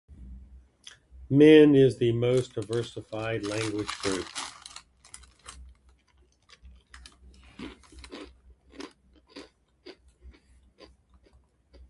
[1.29, 4.25] Min is the most diversified language group.